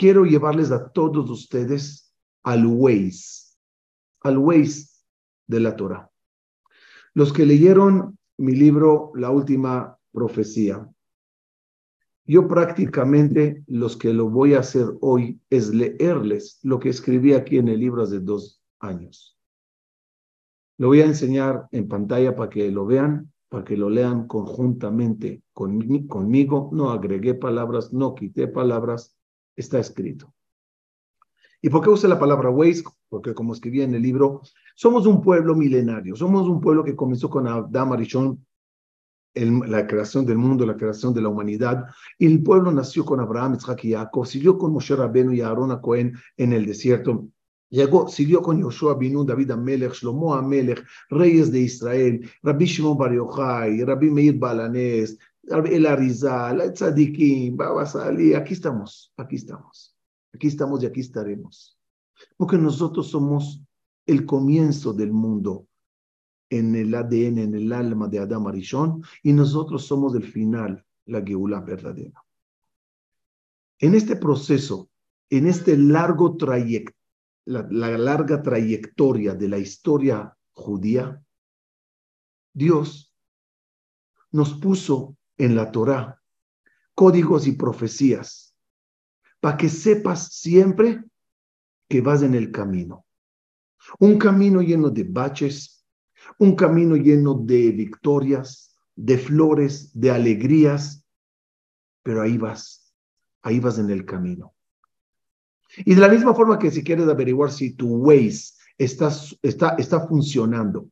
[0.00, 2.10] quiero llevarles a todos ustedes
[2.42, 3.54] al Waze,
[4.22, 4.88] al Waze
[5.46, 6.10] de la Torah.
[7.12, 10.88] Los que leyeron mi libro La Última Profecía,
[12.24, 17.58] yo prácticamente los que lo voy a hacer hoy es leerles lo que escribí aquí
[17.58, 19.38] en el libro hace dos años.
[20.78, 25.42] Lo voy a enseñar en pantalla para que lo vean, para que lo lean conjuntamente
[25.52, 26.70] conmigo.
[26.72, 29.19] No agregué palabras, no quité palabras,
[29.60, 30.32] está escrito.
[31.62, 32.84] ¿Y por qué usé la palabra Waze?
[33.08, 34.42] Porque como escribí en el libro,
[34.74, 38.44] somos un pueblo milenario, somos un pueblo que comenzó con Adam Arishon,
[39.34, 41.84] la creación del mundo, la creación de la humanidad,
[42.18, 45.70] y el pueblo nació con Abraham, Isaac y Jacob, siguió con Moshe Rabbeinu y Aarón
[45.70, 47.28] a Cohen en el desierto,
[47.70, 53.14] Llegó, siguió con Yoshua Binu, David Amelech, Shlomo Amelech, reyes de Israel, Rabbi Shimon Bar
[53.14, 59.96] Yochai, Rabbi Meir Balanés, El Arizal, Tzadikim, Baba aquí estamos, aquí estamos,
[60.32, 61.78] aquí estamos y aquí estaremos.
[62.36, 63.62] Porque nosotros somos
[64.06, 65.66] el comienzo del mundo
[66.50, 71.22] en el ADN, en el alma de Adam Arishon, y nosotros somos el final, la
[71.22, 72.22] Geula verdadera.
[73.78, 74.90] En este proceso,
[75.30, 76.94] en este largo trayecto,
[77.46, 77.62] la,
[77.98, 81.22] larga trayectoria de la historia judía,
[82.52, 83.14] Dios
[84.32, 86.20] nos puso en la Torá
[87.00, 88.54] códigos y profecías
[89.40, 91.02] para que sepas siempre
[91.88, 93.06] que vas en el camino.
[93.98, 95.82] Un camino lleno de baches,
[96.38, 101.06] un camino lleno de victorias, de flores, de alegrías,
[102.02, 102.92] pero ahí vas,
[103.40, 104.54] ahí vas en el camino.
[105.78, 110.06] Y de la misma forma que si quieres averiguar si tu Waze está, está, está
[110.06, 110.90] funcionando,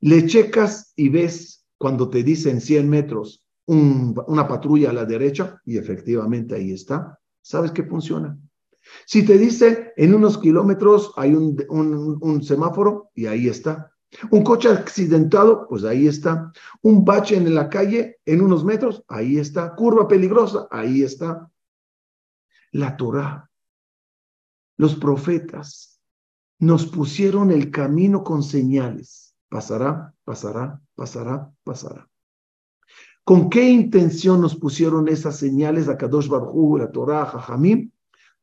[0.00, 5.78] le checas y ves cuando te dicen 100 metros una patrulla a la derecha y
[5.78, 8.38] efectivamente ahí está, sabes que funciona.
[9.06, 13.90] Si te dice en unos kilómetros hay un, un, semáforo y ahí está.
[14.30, 16.52] Un coche accidentado, pues ahí está.
[16.82, 19.74] Un bache en la calle en unos metros, ahí está.
[19.74, 21.50] Curva peligrosa, ahí está.
[22.72, 23.50] La Torah
[24.76, 26.00] los profetas
[26.58, 29.34] nos pusieron el camino con señales.
[29.48, 32.08] Pasará, pasará, pasará, pasará.
[33.24, 37.90] ¿Con qué intención nos pusieron esas señales a Kadosh Baruj la Torah, Jajamim?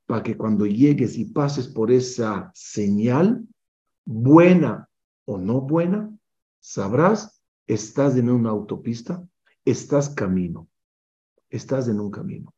[0.08, 3.48] Para que cuando llegues y pases por esa señal,
[4.06, 4.90] buena
[5.26, 6.12] o no buena,
[6.60, 9.24] sabrás, estás en una autopista,
[9.64, 10.68] estás camino,
[11.48, 12.52] estás en un camino.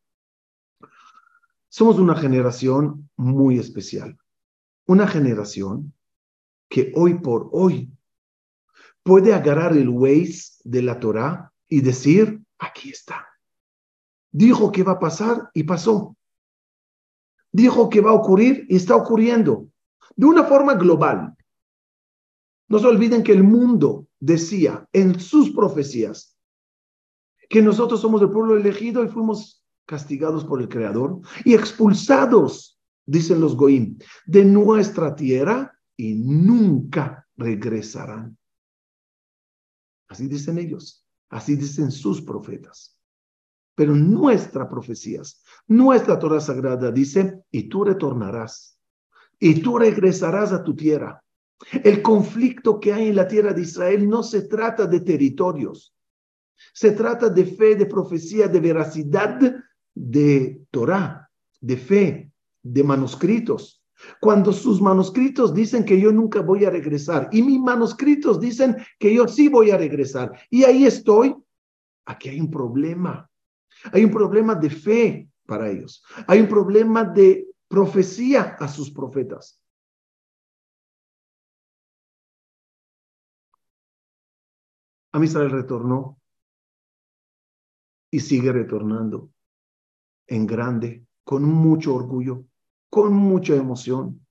[1.68, 4.18] Somos una generación muy especial,
[4.86, 5.94] una generación
[6.70, 7.92] que hoy por hoy
[9.04, 13.28] puede agarrar el Waze de la Torah y decir, aquí está.
[14.32, 16.16] Dijo que va a pasar y pasó.
[17.52, 19.70] Dijo que va a ocurrir y está ocurriendo
[20.16, 21.36] de una forma global.
[22.68, 26.38] No se olviden que el mundo decía en sus profecías
[27.50, 33.42] que nosotros somos el pueblo elegido y fuimos castigados por el Creador y expulsados, dicen
[33.42, 33.98] los Goim,
[34.28, 38.38] de nuestra tierra y nunca regresarán.
[40.08, 43.00] Así dicen ellos, así dicen sus profetas.
[43.76, 48.80] Pero nuestra profecías, nuestra Torah sagrada dice, y tú retornarás,
[49.40, 51.24] y tú regresarás a tu tierra.
[51.84, 55.96] El conflicto que hay en la tierra de Israel no se trata de territorios,
[56.74, 59.40] se trata de fe, de profecía, de veracidad
[59.94, 61.30] de Torah,
[61.60, 63.83] de fe, de manuscritos.
[64.20, 69.14] Cuando sus manuscritos dicen que yo nunca voy a regresar y mis manuscritos dicen que
[69.14, 71.36] yo sí voy a regresar y ahí estoy,
[72.06, 73.30] aquí hay un problema.
[73.92, 76.04] Hay un problema de fe para ellos.
[76.28, 79.60] Hay un problema de profecía a sus profetas.
[85.12, 86.20] A Israel retornó
[88.10, 89.32] y sigue retornando
[90.28, 92.46] en grande, con mucho orgullo,
[92.94, 94.24] con mucha emoción,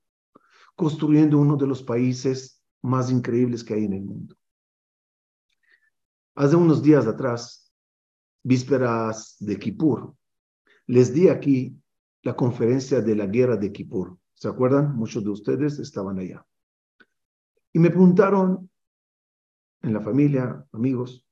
[0.76, 4.36] construyendo uno de los países más increíbles que hay en el mundo.
[6.36, 7.74] Hace unos días atrás,
[8.44, 10.14] vísperas de Kippur,
[10.86, 11.76] les di aquí
[12.22, 14.16] la conferencia de la guerra de Kippur.
[14.32, 14.94] ¿Se acuerdan?
[14.94, 16.46] Muchos de ustedes estaban allá.
[17.72, 18.70] Y me preguntaron
[19.80, 21.26] en la familia, amigos,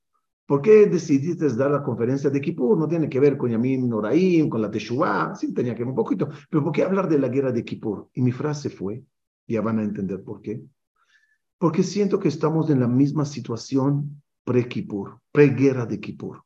[0.51, 2.77] ¿Por qué decidiste dar la conferencia de Kippur?
[2.77, 5.95] No tiene que ver con Yamin Noraim, con la Teshuvah, sí tenía que ver un
[5.95, 8.09] poquito, pero ¿por qué hablar de la guerra de Kippur?
[8.15, 9.05] Y mi frase fue,
[9.47, 10.61] ya van a entender por qué,
[11.57, 16.43] porque siento que estamos en la misma situación pre-Kippur, pre-guerra de Kippur,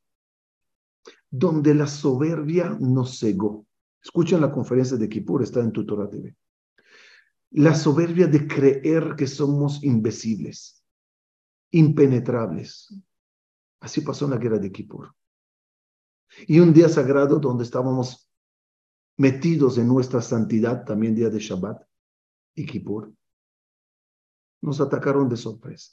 [1.30, 3.64] donde la soberbia nos cegó,
[4.02, 6.36] Escuchen la conferencia de Kippur, está en Tutora TV.
[7.52, 10.84] La soberbia de creer que somos invisibles,
[11.70, 12.94] impenetrables.
[13.84, 15.14] Así pasó en la guerra de Kippur.
[16.46, 18.30] Y un día sagrado donde estábamos
[19.18, 21.86] metidos en nuestra santidad, también día de Shabbat
[22.54, 23.12] y Kippur,
[24.62, 25.92] nos atacaron de sorpresa.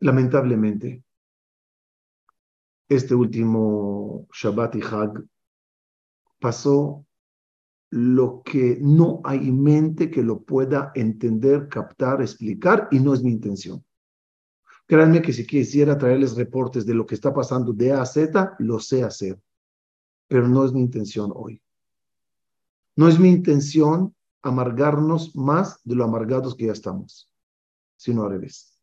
[0.00, 1.04] Lamentablemente,
[2.88, 5.24] este último Shabbat y Hag
[6.38, 7.04] pasó
[7.90, 13.32] lo que no hay mente que lo pueda entender, captar, explicar, y no es mi
[13.32, 13.84] intención.
[14.88, 18.56] Créanme que si quisiera traerles reportes de lo que está pasando de A a Z,
[18.58, 19.38] lo sé hacer,
[20.26, 21.60] pero no es mi intención hoy.
[22.96, 27.30] No es mi intención amargarnos más de lo amargados que ya estamos,
[27.98, 28.80] sino al revés.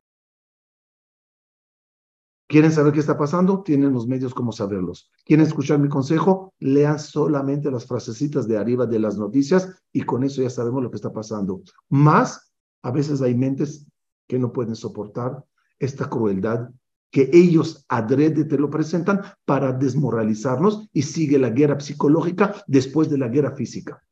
[2.48, 3.63] ¿Quieren saber qué está pasando?
[3.63, 5.10] Tienen los medios como saberlos.
[5.25, 6.54] ¿Quieren escuchar mi consejo?
[6.60, 10.92] Lean solamente las frasecitas de arriba de las noticias y con eso ya sabemos lo
[10.92, 11.63] que está pasando.
[11.90, 12.54] Más,
[12.84, 13.88] a veces hay mentes
[14.28, 15.44] que no pueden soportar
[15.80, 16.69] esta crueldad
[17.12, 23.18] que ellos adrede te lo presentan para desmoralizarnos y sigue la guerra psicológica después de
[23.18, 24.04] la guerra física.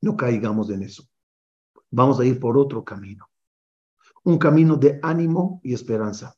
[0.00, 1.04] No caigamos en eso.
[1.90, 3.28] Vamos a ir por otro camino.
[4.24, 6.36] Un camino de ánimo y esperanza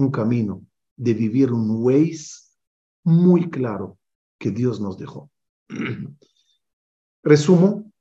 [0.00, 0.66] un camino
[0.96, 2.50] de vivir un Waze
[3.04, 3.98] muy claro
[4.38, 5.30] que Dios nos dejó.
[7.22, 7.92] Resumo,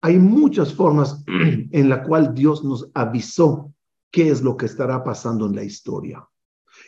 [0.00, 3.72] hay muchas formas en la cual Dios nos avisó
[4.14, 6.24] qué es lo que estará pasando en la historia.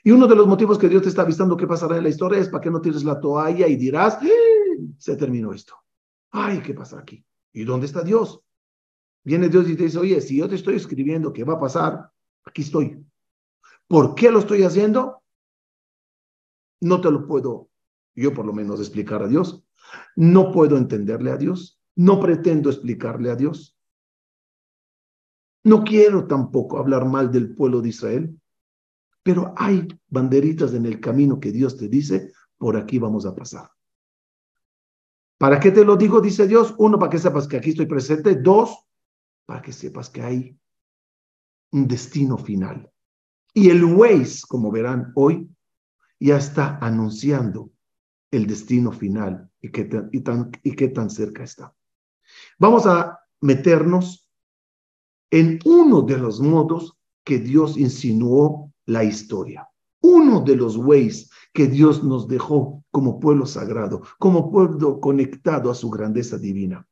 [0.05, 2.39] Y uno de los motivos que Dios te está avisando qué pasará en la historia
[2.39, 4.21] es para que no tires la toalla y dirás,
[4.97, 5.75] se terminó esto.
[6.31, 7.27] Ay, ¿qué pasa aquí?
[7.53, 8.45] ¿Y dónde está Dios?
[9.25, 12.13] Viene Dios y te dice, oye, si yo te estoy escribiendo qué va a pasar,
[12.45, 13.05] aquí estoy.
[13.89, 15.25] ¿Por qué lo estoy haciendo?
[16.81, 17.71] No te lo puedo,
[18.15, 19.65] yo por lo menos, explicar a Dios.
[20.15, 21.81] No puedo entenderle a Dios.
[21.97, 23.76] No pretendo explicarle a Dios.
[25.67, 28.41] No quiero tampoco hablar mal del pueblo de Israel,
[29.25, 33.69] pero hay banderitas en el camino que Dios te dice, por aquí vamos a pasar.
[35.37, 36.21] ¿Para qué te lo digo?
[36.21, 36.73] Dice Dios.
[36.79, 38.37] Uno, para que sepas que aquí estoy presente.
[38.37, 38.79] Dos,
[39.45, 40.57] para que sepas que hay
[41.73, 42.89] un destino final.
[43.53, 45.51] Y el Waze, como verán hoy,
[46.21, 47.73] ya está anunciando
[48.31, 50.11] el destino final y qué, tan,
[50.63, 51.75] y, qué tan cerca está.
[52.57, 54.26] Vamos a meternos
[55.31, 59.69] en uno de los modos que Dios insinuó la historia.
[60.01, 65.75] Uno de los ways que Dios nos dejó como pueblo sagrado, como pueblo conectado a
[65.75, 66.87] su grandeza divina.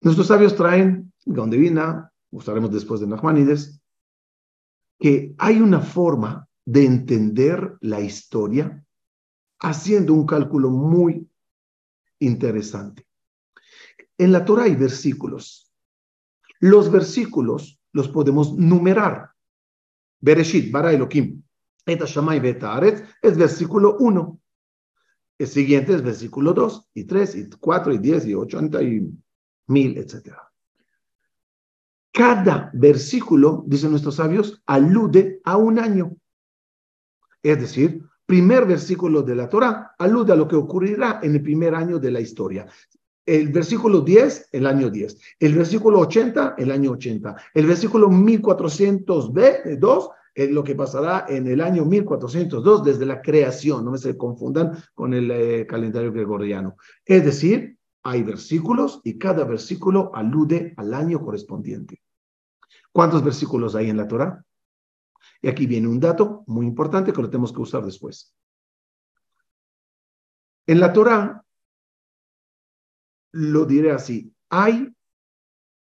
[0.00, 3.80] Nuestros sabios traen donde divina mostraremos después de Nachmanides,
[4.98, 8.84] que hay una forma de entender la historia
[9.60, 11.28] haciendo un cálculo muy
[12.18, 13.07] interesante.
[14.18, 15.72] En la Torah hay versículos.
[16.60, 19.30] Los versículos los podemos numerar.
[20.20, 21.42] Bereshit, Bara Elohim,
[21.86, 22.40] Eta Shamay
[23.22, 24.40] es versículo 1.
[25.38, 29.08] El siguiente es versículo 2, y 3, y 4, y 10, y 80, y
[29.68, 30.52] 1000, etcétera.
[32.12, 36.16] Cada versículo, dicen nuestros sabios, alude a un año.
[37.40, 41.74] Es decir, primer versículo de la Torah alude a lo que ocurrirá en el primer
[41.74, 42.66] año de la historia.
[43.28, 45.18] El versículo 10, el año 10.
[45.38, 47.36] El versículo 80, el año 80.
[47.52, 53.84] El versículo 1402, es lo que pasará en el año 1402 desde la creación.
[53.84, 56.76] No me se confundan con el eh, calendario gregoriano.
[57.04, 62.00] Es decir, hay versículos y cada versículo alude al año correspondiente.
[62.92, 64.42] ¿Cuántos versículos hay en la Torah?
[65.42, 68.34] Y aquí viene un dato muy importante que lo tenemos que usar después.
[70.66, 71.44] En la Torah,
[73.32, 74.88] lo diré así, hay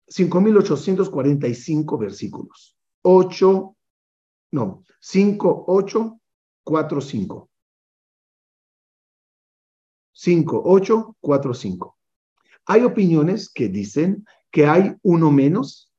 [0.07, 2.77] 5.845 versículos.
[3.01, 3.75] 8,
[4.51, 6.19] no, 5, 8,
[6.63, 7.49] 4, 5.
[10.13, 11.97] 5, 8, 4, 5.
[12.67, 15.91] Hay opiniones que dicen que hay uno menos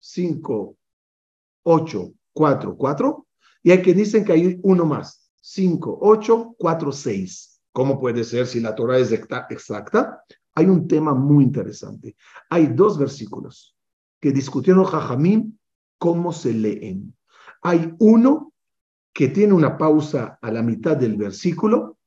[0.00, 0.76] 5,
[1.64, 3.26] 8, 4, 4.
[3.62, 5.30] Y hay que dicen que hay uno más.
[5.40, 7.57] 5, 8, 4, 6.
[7.78, 10.24] ¿Cómo puede ser si la Torah es exacta?
[10.56, 12.16] Hay un tema muy interesante.
[12.50, 13.76] Hay dos versículos
[14.20, 15.60] que discutieron Jajamín
[15.96, 17.16] cómo se leen.
[17.62, 18.52] Hay uno
[19.12, 21.98] que tiene una pausa a la mitad del versículo,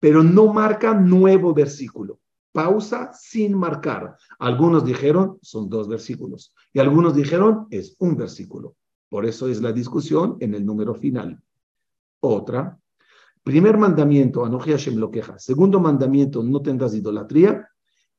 [0.00, 2.18] pero no marca nuevo versículo
[2.50, 4.16] pausa sin marcar.
[4.40, 8.74] Algunos dijeron son dos versículos y algunos dijeron es un versículo.
[9.10, 11.40] Por eso es la discusión en el número final.
[12.18, 12.79] otra.
[13.42, 15.00] Primer mandamiento, Anoji Hashem.
[15.38, 17.68] Segundo mandamiento, no tendrás idolatría.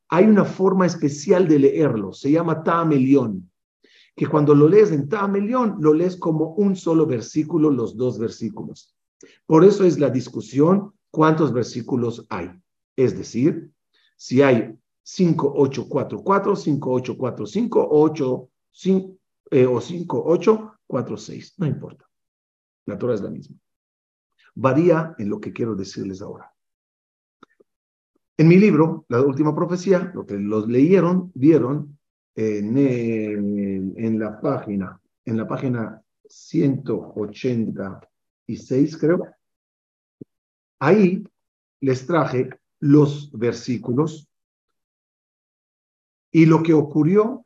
[0.10, 3.50] Hay una forma especial de leerlo, se llama Ta'amelión,
[4.16, 8.94] que cuando lo lees en Ta'amelión, lo lees como un solo versículo, los dos versículos.
[9.46, 12.50] Por eso es la discusión cuántos versículos hay.
[12.96, 13.72] Es decir,
[14.18, 19.18] si hay 5, 8, 4, 4, 5, 8, 4, 5, 8, 5
[19.51, 21.54] eh, o 5, 8, 4, 6.
[21.58, 22.06] No importa.
[22.86, 23.58] La Torah es la misma.
[24.55, 26.51] Varía en lo que quiero decirles ahora.
[28.38, 31.98] En mi libro, La Última Profecía, lo que los leyeron, vieron
[32.36, 39.27] en, en, en la página, en la página 186, creo.
[40.79, 41.24] Ahí
[41.81, 44.27] les traje los versículos
[46.31, 47.46] y lo que ocurrió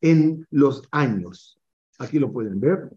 [0.00, 1.60] en los años.
[1.98, 2.90] Aquí lo pueden ver.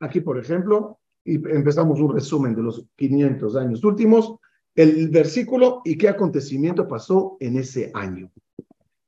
[0.00, 4.36] Aquí, por ejemplo, y empezamos un resumen de los 500 años últimos,
[4.74, 8.30] el versículo y qué acontecimiento pasó en ese año.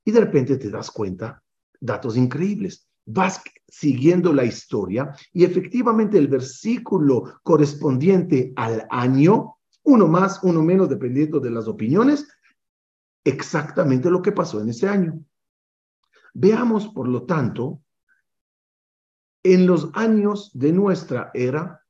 [0.04, 1.42] Y de repente te das cuenta,
[1.78, 2.88] datos increíbles.
[3.04, 10.88] Vas siguiendo la historia y efectivamente el versículo correspondiente al año, uno más, uno menos,
[10.88, 12.26] dependiendo de las opiniones,
[13.24, 15.22] exactamente lo que pasó en ese año.
[16.34, 17.82] Veamos, por lo tanto,
[19.42, 21.82] en los años de nuestra era,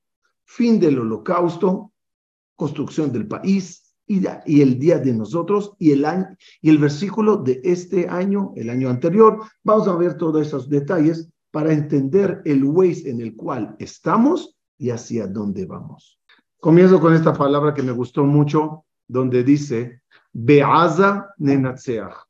[0.45, 1.91] fin del holocausto,
[2.55, 4.25] construcción del país y,
[4.61, 8.89] el día de nosotros y el, año, y el versículo de este año, el año
[8.89, 9.39] anterior.
[9.63, 14.89] Vamos a ver todos esos detalles para entender el Waze en el cual estamos y
[14.89, 16.19] hacia dónde vamos.
[16.59, 20.01] Comienzo con esta palabra que me gustó mucho, donde dice,
[20.33, 22.29] Beaza nenatseach.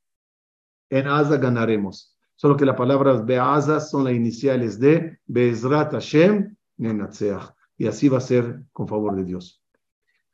[0.89, 2.15] En Aza ganaremos.
[2.39, 7.53] Solo que las palabras Beaza son las iniciales de Bezrat Hashem nenatseach.
[7.77, 9.61] Y así va a ser con favor de Dios.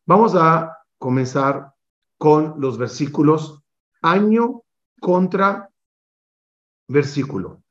[0.05, 1.73] Vamos a comenzar
[2.19, 3.63] con los versículos
[4.03, 4.61] año
[4.99, 5.71] contra
[6.87, 7.63] versículo.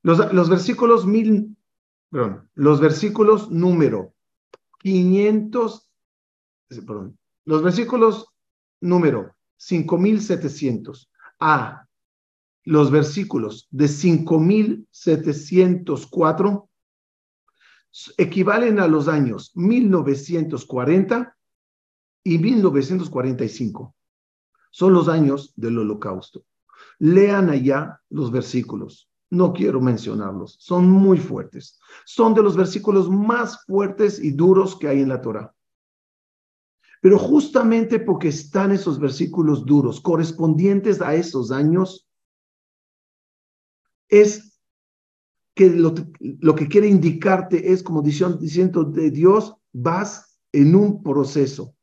[0.00, 1.54] Los, los versículos mil,
[2.08, 4.14] perdón, los versículos número
[4.78, 5.90] 500,
[6.86, 8.32] perdón, los versículos
[8.80, 11.85] número 5700 a
[12.66, 16.68] los versículos de 5704
[18.18, 21.34] equivalen a los años 1940
[22.24, 23.94] y 1945.
[24.70, 26.44] Son los años del holocausto.
[26.98, 29.08] Lean allá los versículos.
[29.30, 30.56] No quiero mencionarlos.
[30.60, 31.78] Son muy fuertes.
[32.04, 35.54] Son de los versículos más fuertes y duros que hay en la Torah.
[37.00, 42.05] Pero justamente porque están esos versículos duros correspondientes a esos años,
[44.08, 44.60] es
[45.54, 51.74] que lo, lo que quiere indicarte es, como diciendo de Dios, vas en un proceso.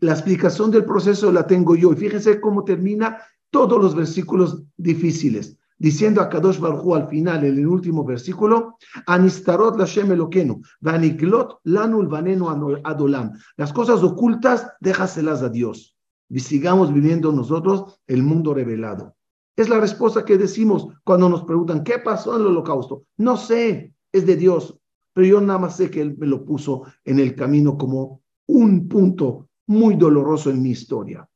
[0.00, 1.92] La explicación del proceso la tengo yo.
[1.92, 3.18] Y fíjense cómo termina
[3.50, 9.76] todos los versículos difíciles diciendo a Kadosh Baruj al final, en el último versículo, Anistarot
[9.76, 12.48] Lashem Eloquenu, Vaniglot Lanul Vanenu
[12.84, 13.32] Adolam.
[13.56, 15.96] Las cosas ocultas, déjaselas a Dios.
[16.28, 19.16] Y sigamos viviendo nosotros el mundo revelado.
[19.56, 23.04] Es la respuesta que decimos cuando nos preguntan, ¿qué pasó en el holocausto?
[23.18, 24.78] No sé, es de Dios,
[25.12, 28.88] pero yo nada más sé que Él me lo puso en el camino como un
[28.88, 31.28] punto muy doloroso en mi historia.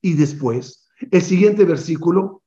[0.00, 2.42] Y después, el siguiente versículo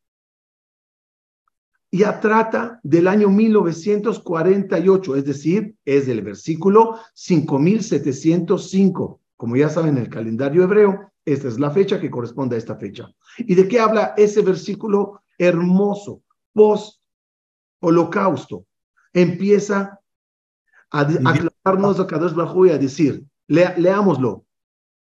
[1.91, 9.19] ya trata del año 1948, es decir, es del versículo 5705.
[9.35, 12.75] Como ya saben, en el calendario hebreo, esta es la fecha que corresponde a esta
[12.75, 13.11] fecha.
[13.37, 16.23] ¿Y de qué habla ese versículo hermoso,
[16.53, 18.65] post-holocausto?
[19.13, 19.99] Empieza
[20.91, 24.45] a aclararnos a Kadosh Bajú y a decir, leámoslo.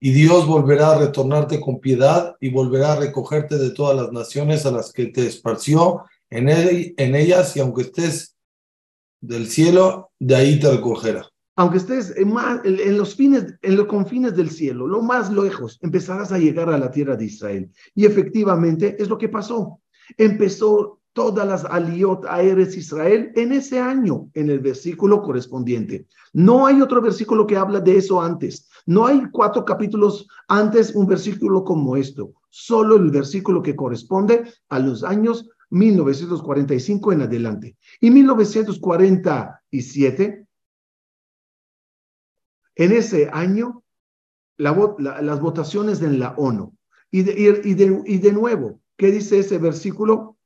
[0.02, 4.66] Y Dios volverá a retornarte con piedad y volverá a recogerte de todas las naciones
[4.66, 8.38] a las que te esparció en, en ellas y aunque estés
[9.20, 11.30] del cielo, de ahí te recogerá.
[11.60, 16.38] Aunque estés en, los fines, en los confines del cielo, lo más lejos, empezarás a
[16.38, 17.70] llegar a la tierra de Israel.
[17.94, 19.82] Y efectivamente es lo que pasó.
[20.18, 26.08] Empezó todas las aliot a Eres Israel en ese año, en el versículo correspondiente.
[26.32, 28.70] No hay otro versículo que habla de eso antes.
[28.86, 32.36] No hay cuatro capítulos antes un versículo como esto.
[32.50, 37.76] Solo el versículo que corresponde a los años 1945 en adelante.
[38.00, 40.46] Y 1947,
[42.80, 43.84] en ese año,
[44.58, 46.74] las votaciones en la ONU.
[47.12, 50.38] Y de, y, de, y de nuevo, ¿qué dice ese versículo?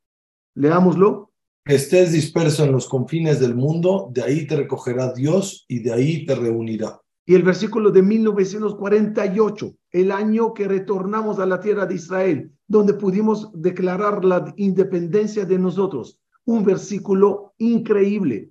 [0.55, 1.31] Leámoslo.
[1.63, 5.93] Que estés disperso en los confines del mundo, de ahí te recogerá Dios y de
[5.93, 6.99] ahí te reunirá.
[7.23, 12.95] Y el versículo de 1948, el año que retornamos a la tierra de Israel, donde
[12.95, 16.19] pudimos declarar la independencia de nosotros.
[16.45, 18.49] Un versículo increíble.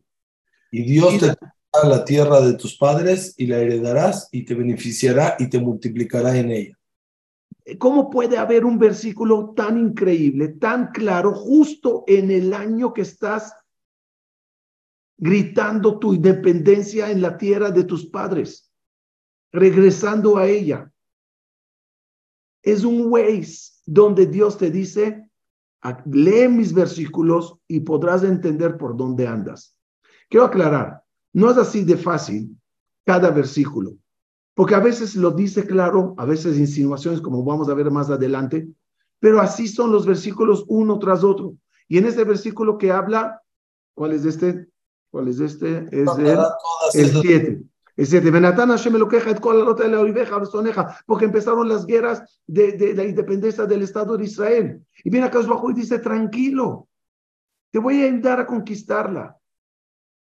[0.71, 1.35] Y Dios te
[1.73, 6.37] dará la tierra de tus padres y la heredarás y te beneficiará y te multiplicará
[6.37, 6.79] en ella.
[7.79, 13.55] ¿Cómo puede haber un versículo tan increíble, tan claro, justo en el año que estás
[15.17, 18.71] gritando tu independencia en la tierra de tus padres,
[19.53, 20.93] regresando a ella?
[22.63, 25.29] Es un ways donde Dios te dice,
[26.07, 29.77] lee mis versículos y podrás entender por dónde andas.
[30.29, 31.02] Quiero aclarar,
[31.33, 32.57] no es así de fácil
[33.05, 33.95] cada versículo.
[34.55, 38.69] Porque a veces lo dice claro, a veces insinuaciones, como vamos a ver más adelante,
[39.19, 41.55] pero así son los versículos uno tras otro.
[41.89, 43.41] Y en este versículo que habla,
[43.95, 44.69] ¿cuál es este?
[45.11, 45.87] ¿Cuál es este?
[45.91, 46.09] Es
[46.95, 47.63] el 7.
[47.97, 48.31] El 7.
[51.07, 54.83] Porque empezaron las guerras de, de, la independencia del Estado de Israel.
[55.05, 56.89] Y viene acá abajo y dice, tranquilo,
[57.71, 59.37] te voy a ayudar a conquistarla.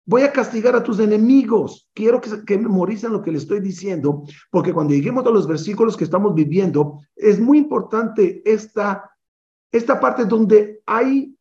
[0.09, 1.87] Voy a castigar a tus enemigos.
[1.93, 5.99] Quiero que, que, memoricen lo que les estoy diciendo, porque cuando lleguemos a los versículos
[5.99, 9.11] que estamos viviendo, es muy importante esta,
[9.71, 11.37] esta parte donde hay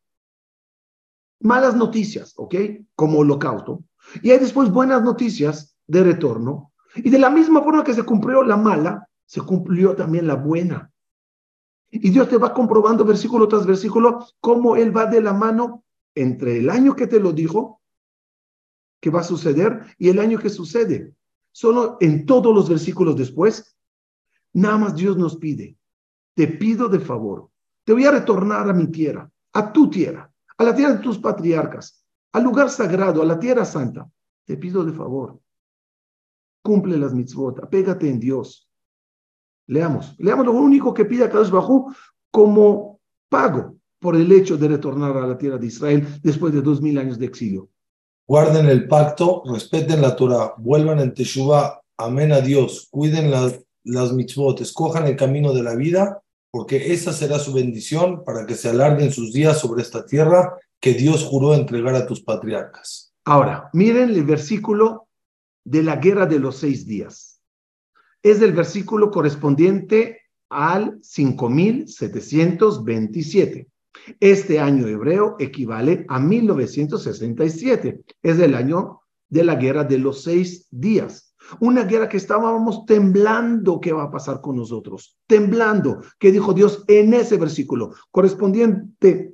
[1.40, 2.56] malas noticias, ¿ok?
[2.94, 3.86] Como holocausto.
[4.22, 6.74] Y hay después buenas noticias de retorno.
[6.94, 10.92] Y de la misma forma que se cumplió la mala, se cumplió también la buena.
[11.90, 16.58] Y Dios te va comprobando versículo tras versículo cómo Él va de la mano entre
[16.58, 17.78] el año que te lo dijo
[19.10, 21.14] va a suceder y el año que sucede.
[21.52, 23.76] Solo en todos los versículos después,
[24.54, 25.78] nada más Dios nos pide,
[26.36, 27.50] te pido de favor,
[27.84, 31.18] te voy a retornar a mi tierra, a tu tierra, a la tierra de tus
[31.18, 34.08] patriarcas, al lugar sagrado, a la tierra santa.
[34.46, 35.40] Te pido de favor,
[36.62, 38.70] cumple las mitzvot, apégate en Dios.
[39.66, 41.92] Leamos, leamos lo único que pide a Kadosh Bajú
[42.30, 46.82] como pago por el hecho de retornar a la tierra de Israel después de dos
[46.82, 47.70] mil años de exilio
[48.28, 54.12] guarden el pacto, respeten la Torah, vuelvan en Teshuvah, amén a Dios, cuiden las, las
[54.12, 58.70] mitzvot, escojan el camino de la vida, porque esa será su bendición para que se
[58.70, 63.14] alarguen sus días sobre esta tierra que Dios juró entregar a tus patriarcas.
[63.26, 65.08] Ahora, miren el versículo
[65.64, 67.40] de la guerra de los seis días.
[68.24, 73.68] Es el versículo correspondiente al 5727.
[74.20, 78.02] Este año hebreo equivale a 1967.
[78.22, 81.36] Es el año de la guerra de los seis días.
[81.60, 85.18] Una guerra que estábamos temblando qué va a pasar con nosotros.
[85.28, 89.34] Temblando, que dijo Dios en ese versículo correspondiente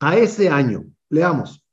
[0.00, 0.84] a ese año.
[1.08, 1.64] Leamos.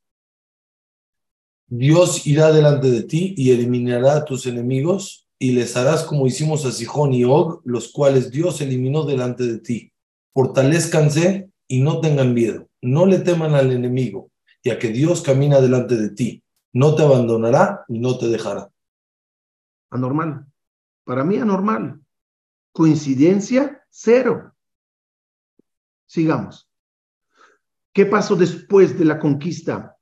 [1.68, 6.66] Dios irá delante de ti y eliminará a tus enemigos y les harás como hicimos
[6.66, 9.92] a Sijón y Og, los cuales Dios eliminó delante de ti.
[10.34, 14.32] Fortalezcanse y no tengan miedo, no le teman al enemigo,
[14.64, 18.70] ya que Dios camina delante de ti, no te abandonará y no te dejará.
[19.92, 20.46] Anormal.
[21.06, 22.02] Para mí anormal.
[22.72, 24.54] Coincidencia, cero.
[26.08, 26.70] Sigamos.
[27.94, 29.96] ¿Qué pasó después de la conquista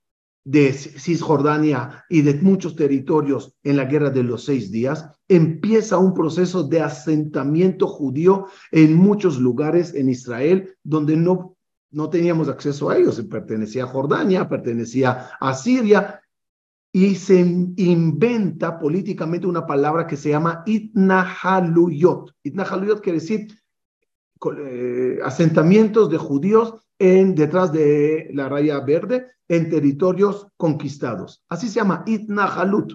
[0.45, 5.06] de Cisjordania y de muchos territorios en la guerra de los seis días?
[5.27, 11.56] Empieza un proceso de asentamiento judío en muchos lugares en Israel donde no
[11.91, 16.21] no teníamos acceso a ellos, pertenecía a Jordania, pertenecía a Siria,
[16.91, 22.34] y se inventa políticamente una palabra que se llama Itnahaluyot.
[22.43, 23.47] Itnahaluyot quiere decir
[24.58, 31.43] eh, asentamientos de judíos en, detrás de la raya verde en territorios conquistados.
[31.50, 32.93] Así se llama Itnahalut.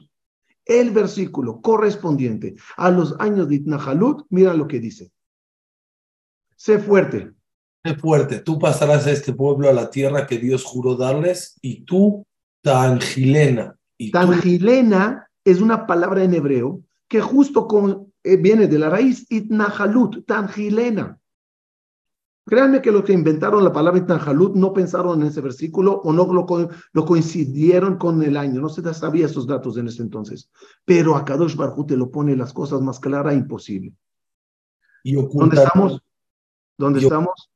[0.64, 5.12] El versículo correspondiente a los años de Itnahalut, mira lo que dice.
[6.56, 7.32] Sé fuerte,
[7.98, 12.24] fuerte, tú pasarás a este pueblo a la tierra que Dios juró darles y tú,
[12.62, 13.76] Tangilena.
[13.98, 19.26] Y tangilena es una palabra en hebreo que justo con, eh, viene de la raíz
[19.30, 21.18] itnahalut, tangilena.
[22.44, 26.32] Créanme que los que inventaron la palabra itnahalut no pensaron en ese versículo o no
[26.32, 28.60] lo, lo coincidieron con el año.
[28.60, 30.50] No se sabía esos datos en ese entonces.
[30.84, 33.94] Pero a Kadosh Barhu te lo pone las cosas más claras e imposible.
[35.04, 36.00] Y ¿Dónde estamos?
[36.76, 37.51] ¿Dónde estamos?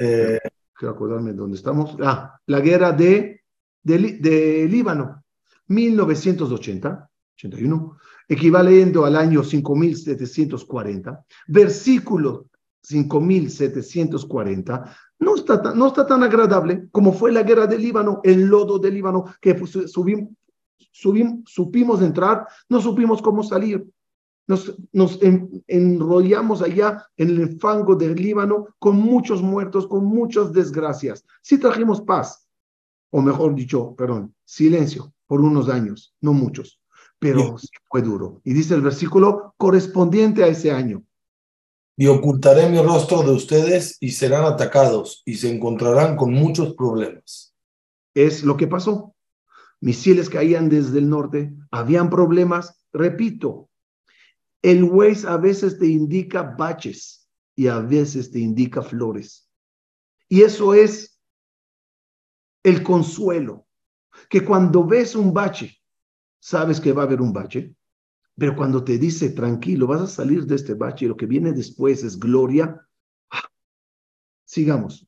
[0.00, 0.40] Eh,
[0.74, 3.42] quiero acordarme dónde estamos, ah, la guerra de,
[3.82, 5.22] de, Líbano,
[5.68, 7.96] 1980, 81,
[8.28, 12.46] equivaliendo al año 5740, versículo
[12.82, 18.46] 5740 no está, tan, no está tan agradable como fue la guerra del Líbano, el
[18.46, 19.54] lodo del Líbano, que
[19.86, 20.30] subimos,
[20.90, 23.86] subimos, supimos entrar, no supimos cómo salir.
[24.50, 25.20] Nos, nos
[25.68, 31.24] enrollamos allá en el fango del Líbano con muchos muertos, con muchas desgracias.
[31.40, 32.48] Sí trajimos paz,
[33.10, 36.80] o mejor dicho, perdón, silencio por unos años, no muchos,
[37.20, 38.40] pero sí fue duro.
[38.42, 41.04] Y dice el versículo correspondiente a ese año.
[41.96, 47.54] Y ocultaré mi rostro de ustedes y serán atacados y se encontrarán con muchos problemas.
[48.14, 49.14] Es lo que pasó.
[49.80, 52.84] Misiles caían desde el norte, habían problemas.
[52.92, 53.69] Repito,
[54.62, 59.50] el Waze a veces te indica baches y a veces te indica flores.
[60.28, 61.20] Y eso es
[62.62, 63.66] el consuelo,
[64.28, 65.76] que cuando ves un bache,
[66.38, 67.74] sabes que va a haber un bache,
[68.36, 71.52] pero cuando te dice tranquilo, vas a salir de este bache y lo que viene
[71.52, 72.86] después es gloria,
[73.30, 73.48] ¡ah!
[74.44, 75.06] sigamos.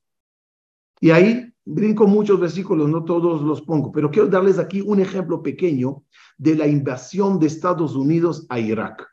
[1.01, 5.43] Y ahí brinco muchos versículos, no todos los pongo, pero quiero darles aquí un ejemplo
[5.43, 6.05] pequeño
[6.39, 9.12] de la invasión de Estados Unidos a Irak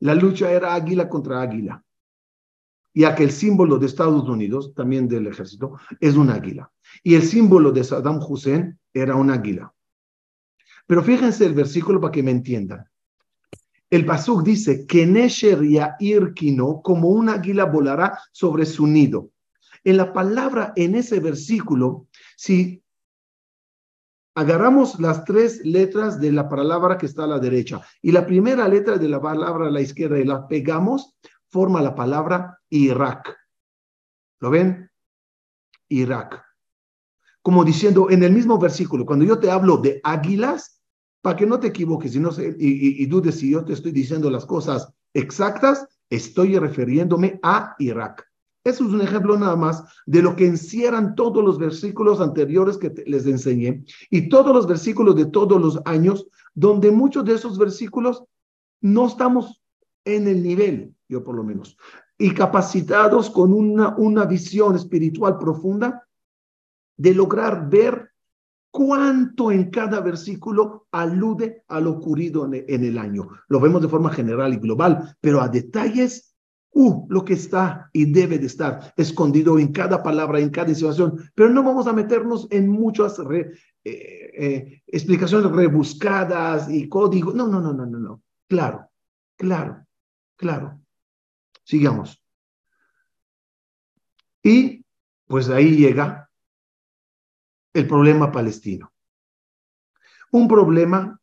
[0.00, 1.84] la lucha era águila contra águila.
[2.92, 6.72] Ya que el símbolo de Estados Unidos, también del ejército, es un águila.
[7.04, 9.72] Y el símbolo de Saddam Hussein era un águila.
[10.88, 12.84] Pero fíjense el versículo para que me entiendan.
[13.88, 15.60] El Pasuk dice que Nesher
[16.00, 19.31] Irkino, como un águila volará sobre su nido.
[19.84, 22.82] En la palabra, en ese versículo, si
[24.34, 28.66] agarramos las tres letras de la palabra que está a la derecha y la primera
[28.68, 31.14] letra de la palabra a la izquierda y la pegamos,
[31.48, 33.36] forma la palabra Irak.
[34.40, 34.90] ¿Lo ven?
[35.88, 36.42] Irak.
[37.42, 40.80] Como diciendo en el mismo versículo, cuando yo te hablo de águilas,
[41.20, 44.44] para que no te equivoques y, no y dudes si yo te estoy diciendo las
[44.44, 48.31] cosas exactas, estoy refiriéndome a Irak.
[48.64, 52.92] Eso es un ejemplo nada más de lo que encierran todos los versículos anteriores que
[53.06, 58.24] les enseñé y todos los versículos de todos los años, donde muchos de esos versículos
[58.80, 59.62] no estamos
[60.04, 61.76] en el nivel, yo por lo menos,
[62.16, 66.06] y capacitados con una, una visión espiritual profunda
[66.96, 68.12] de lograr ver
[68.70, 73.28] cuánto en cada versículo alude a lo ocurrido en, en el año.
[73.48, 76.31] Lo vemos de forma general y global, pero a detalles
[76.72, 81.30] uh, lo que está y debe de estar escondido en cada palabra, en cada situación,
[81.34, 83.52] pero no vamos a meternos en muchas eh,
[83.84, 87.34] eh, explicaciones rebuscadas y códigos.
[87.34, 88.22] No, no, no, no, no, no.
[88.48, 88.90] Claro,
[89.36, 89.86] claro,
[90.36, 90.80] claro.
[91.64, 92.22] Sigamos.
[94.42, 94.84] Y
[95.26, 96.28] pues ahí llega
[97.72, 98.92] el problema palestino.
[100.32, 101.20] Un problema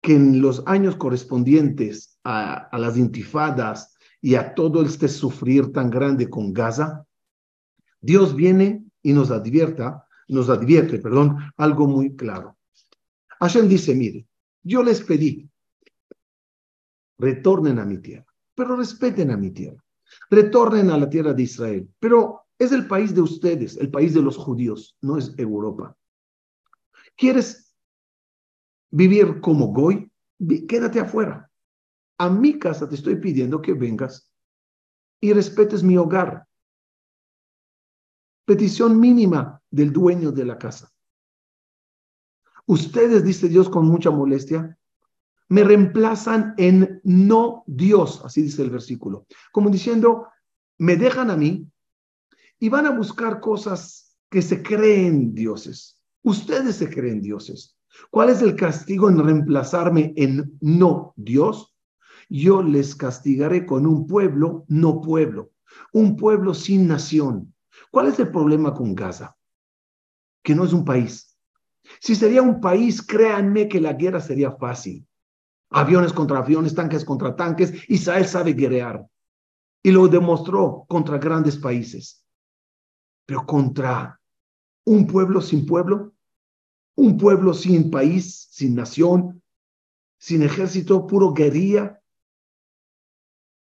[0.00, 3.91] que en los años correspondientes a, a las intifadas,
[4.22, 7.04] y a todo este sufrir tan grande con Gaza,
[8.00, 12.56] Dios viene y nos advierta, nos advierte, perdón, algo muy claro.
[13.40, 14.26] Hashem dice, mire,
[14.62, 15.50] yo les pedí,
[17.18, 19.84] retornen a mi tierra, pero respeten a mi tierra,
[20.30, 24.22] retornen a la tierra de Israel, pero es el país de ustedes, el país de
[24.22, 25.96] los judíos, no es Europa.
[27.16, 27.74] ¿Quieres
[28.90, 30.08] vivir como Goy?
[30.68, 31.51] Quédate afuera
[32.22, 34.30] a mi casa te estoy pidiendo que vengas
[35.20, 36.46] y respetes mi hogar.
[38.44, 40.88] Petición mínima del dueño de la casa.
[42.66, 44.78] Ustedes, dice Dios con mucha molestia,
[45.48, 50.28] me reemplazan en no Dios, así dice el versículo, como diciendo,
[50.78, 51.68] me dejan a mí
[52.60, 56.00] y van a buscar cosas que se creen dioses.
[56.22, 57.76] Ustedes se creen dioses.
[58.10, 61.71] ¿Cuál es el castigo en reemplazarme en no Dios?
[62.32, 65.50] Yo les castigaré con un pueblo, no pueblo,
[65.92, 67.54] un pueblo sin nación.
[67.90, 69.36] ¿Cuál es el problema con Gaza?
[70.42, 71.36] Que no es un país.
[72.00, 75.06] Si sería un país, créanme que la guerra sería fácil.
[75.68, 77.74] Aviones contra aviones, tanques contra tanques.
[77.88, 79.06] Israel sabe guerrear.
[79.82, 82.24] Y lo demostró contra grandes países.
[83.26, 84.18] Pero contra
[84.86, 86.14] un pueblo sin pueblo,
[86.94, 89.42] un pueblo sin país, sin nación,
[90.18, 92.01] sin ejército, puro guerrilla.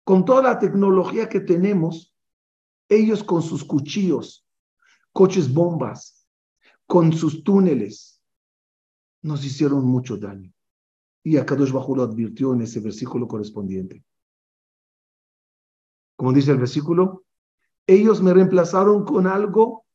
[0.03, 2.13] Con toda la tecnología que tenemos,
[2.89, 4.45] ellos con sus cuchillos,
[5.11, 6.27] coches bombas,
[6.85, 8.21] con sus túneles,
[9.21, 10.51] nos hicieron mucho daño.
[11.23, 14.03] Y Akadosh Bajo lo advirtió en ese versículo correspondiente.
[16.17, 17.23] Como dice el versículo,
[17.87, 19.85] ellos me reemplazaron con algo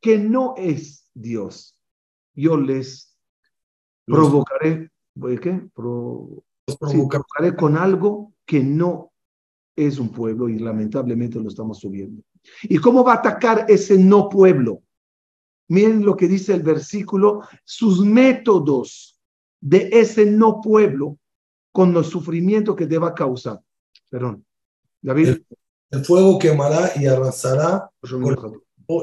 [0.00, 1.76] que no es Dios.
[2.34, 3.16] Yo les
[4.06, 4.90] provocaré,
[5.42, 5.68] ¿qué?
[5.74, 9.12] provocaré con algo que no
[9.76, 12.20] es un pueblo y lamentablemente lo estamos subiendo.
[12.64, 14.82] ¿Y cómo va a atacar ese no pueblo?
[15.68, 19.16] Miren lo que dice el versículo, sus métodos
[19.60, 21.16] de ese no pueblo
[21.70, 23.60] con los sufrimientos que deba causar.
[24.08, 24.44] Perdón.
[25.00, 25.42] David.
[25.90, 27.88] El, fuego quemará y arrasará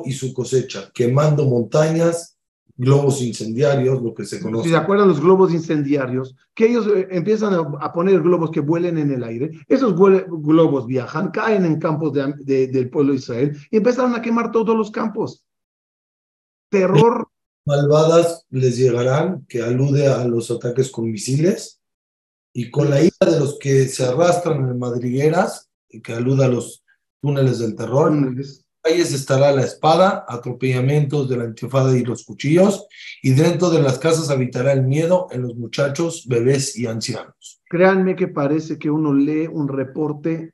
[0.03, 2.36] y su cosecha, quemando montañas,
[2.77, 4.65] globos incendiarios, lo que se conoce.
[4.65, 8.97] Si se acuerdan los globos incendiarios, que ellos eh, empiezan a, poner globos que vuelen
[8.99, 14.15] en el aire, esos globos viajan, caen en campos del pueblo de Israel y empezaron
[14.15, 15.43] a quemar todos los campos.
[16.69, 17.27] Terror.
[17.65, 21.81] Malvadas les llegarán, que alude a los ataques con misiles,
[22.53, 25.69] y con la ira de los que se arrastran en madrigueras,
[26.01, 26.83] que alude a los
[27.21, 28.11] túneles del terror
[28.87, 32.87] calles estará la espada, atropellamientos de la intifada y los cuchillos,
[33.21, 37.61] y dentro de las casas habitará el miedo en los muchachos, bebés y ancianos.
[37.69, 40.53] Créanme que parece que uno lee un reporte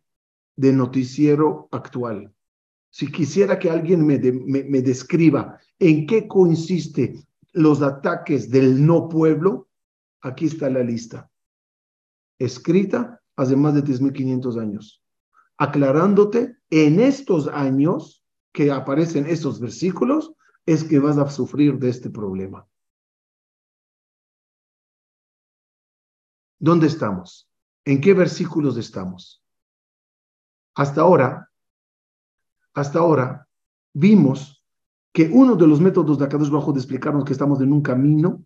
[0.56, 2.34] de noticiero actual.
[2.89, 7.15] Si quisiera que alguien me, me describa en qué consiste
[7.52, 9.67] los ataques del no pueblo,
[10.22, 11.30] aquí está la lista.
[12.39, 15.04] Escrita hace más de 3.500 años
[15.58, 18.22] aclarándote en estos años
[18.53, 20.33] que aparecen estos versículos,
[20.65, 22.65] es que vas a sufrir de este problema.
[26.59, 27.49] ¿Dónde estamos?
[27.83, 29.43] ¿En qué versículos estamos?
[30.75, 31.51] Hasta ahora,
[32.73, 33.47] hasta ahora,
[33.93, 34.63] vimos
[35.11, 38.45] que uno de los métodos de Akadosh Bajo de explicarnos que estamos en un camino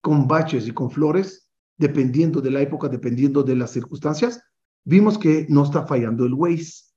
[0.00, 4.42] con baches y con flores, dependiendo de la época, dependiendo de las circunstancias,
[4.84, 6.89] vimos que no está fallando el Waze.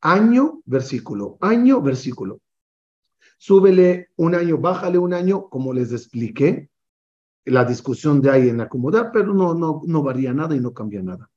[0.00, 2.40] Año, versículo, año, versículo.
[3.36, 6.70] Súbele un año, bájale un año, como les expliqué,
[7.44, 11.02] la discusión de ahí en acomodar, pero no, no, no varía nada y no cambia
[11.02, 11.30] nada.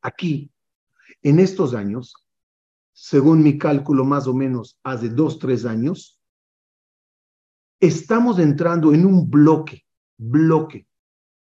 [0.00, 0.50] Aquí,
[1.22, 2.14] en estos años,
[2.92, 6.18] según mi cálculo más o menos hace dos, tres años,
[7.80, 9.84] estamos entrando en un bloque,
[10.16, 10.86] bloque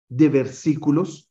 [0.10, 1.30] de versículos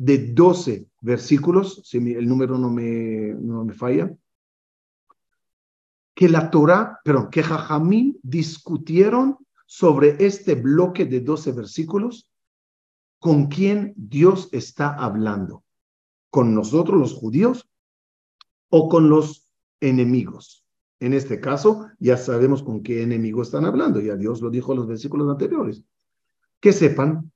[0.00, 4.10] de 12 versículos, si el número no me, no me falla,
[6.14, 9.36] que la Torah, perdón, que Jajamín discutieron
[9.66, 12.32] sobre este bloque de 12 versículos
[13.18, 15.64] con quién Dios está hablando,
[16.30, 17.68] con nosotros los judíos
[18.70, 20.64] o con los enemigos.
[20.98, 24.78] En este caso, ya sabemos con qué enemigo están hablando, ya Dios lo dijo en
[24.78, 25.84] los versículos anteriores.
[26.58, 27.30] Que sepan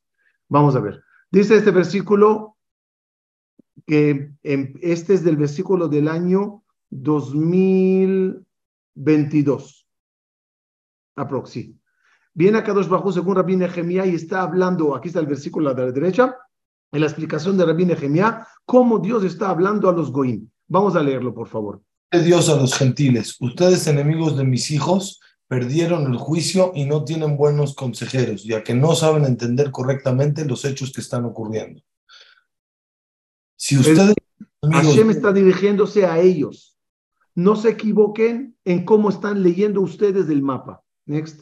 [0.50, 1.02] Vamos a ver.
[1.32, 2.58] Dice este versículo
[3.90, 4.32] que
[4.82, 9.88] este es del versículo del año 2022.
[11.16, 11.76] Aproxi.
[12.36, 15.86] Viene acá dos bajos según Rabbi Nehemiah y está hablando, aquí está el versículo de
[15.86, 16.38] la derecha,
[16.92, 20.48] en la explicación de Rabbi Nehemiah, cómo Dios está hablando a los goim.
[20.68, 21.82] Vamos a leerlo, por favor.
[22.12, 27.38] Dios a los gentiles, ustedes enemigos de mis hijos, perdieron el juicio y no tienen
[27.38, 31.82] buenos consejeros, ya que no saben entender correctamente los hechos que están ocurriendo.
[33.70, 34.16] Si ustedes...
[34.64, 36.76] Hashem está dirigiéndose a ellos.
[37.36, 40.84] No se equivoquen en cómo están leyendo ustedes del mapa.
[41.06, 41.42] Next.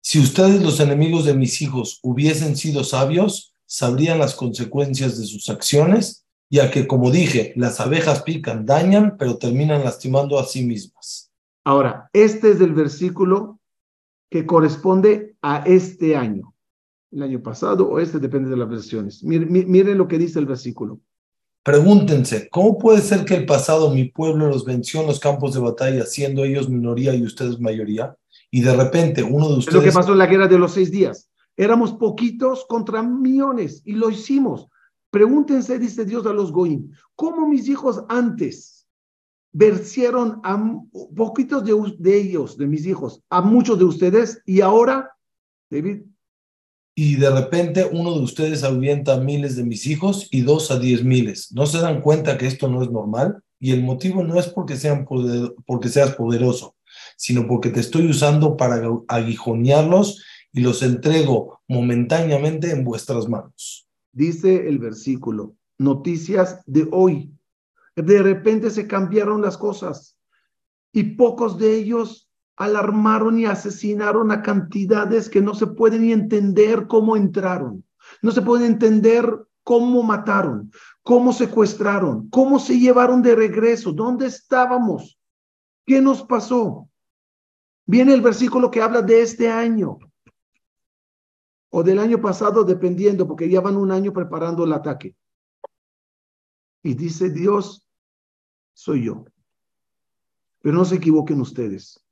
[0.00, 5.48] Si ustedes, los enemigos de mis hijos, hubiesen sido sabios, sabrían las consecuencias de sus
[5.48, 11.32] acciones ya que, como dije, las abejas pican, dañan, pero terminan lastimando a sí mismas.
[11.64, 13.58] Ahora, este es el versículo
[14.30, 16.53] que corresponde a este año.
[17.14, 19.22] El año pasado o este depende de las versiones.
[19.22, 20.98] Miren, lo que dice el versículo.
[21.62, 25.60] Pregúntense, ¿cómo puede ser que el pasado mi pueblo los venció en los campos de
[25.60, 28.16] batalla, siendo ellos minoría y ustedes mayoría?
[28.50, 29.76] Y de repente uno de ustedes...
[29.76, 31.30] Es lo que pasó en la guerra de los seis días.
[31.56, 34.66] Éramos poquitos contra millones y lo hicimos.
[35.10, 38.88] Pregúntense, dice Dios a los Goim, ¿cómo mis hijos antes
[39.52, 40.60] vencieron a
[41.14, 45.12] poquitos de, ellos, de mis hijos, a muchos de ustedes, y ahora,
[45.70, 46.02] David?
[46.94, 50.78] Y de repente uno de ustedes ahubienta a miles de mis hijos y dos a
[50.78, 51.52] diez miles.
[51.52, 53.42] ¿No se dan cuenta que esto no es normal?
[53.58, 56.76] Y el motivo no es porque seas poderoso,
[57.16, 64.68] sino porque te estoy usando para aguijonearlos y los entrego momentáneamente en vuestras manos dice
[64.68, 67.30] el versículo, noticias de hoy.
[67.96, 70.16] De repente se cambiaron las cosas
[70.92, 72.23] y pocos de ellos
[72.56, 77.84] alarmaron y asesinaron a cantidades que no se pueden ni entender cómo entraron.
[78.22, 80.70] No se puede entender cómo mataron,
[81.02, 85.18] cómo secuestraron, cómo se llevaron de regreso, dónde estábamos,
[85.86, 86.88] qué nos pasó.
[87.86, 89.98] Viene el versículo que habla de este año
[91.70, 95.16] o del año pasado, dependiendo, porque ya van un año preparando el ataque.
[96.82, 97.88] Y dice Dios,
[98.74, 99.24] soy yo.
[100.60, 102.03] Pero no se equivoquen ustedes,